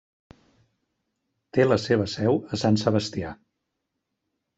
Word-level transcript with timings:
Té 1.57 1.67
la 1.67 1.77
seva 1.83 2.07
seu 2.13 2.39
a 2.57 2.59
Sant 2.63 2.79
Sebastià. 2.85 3.35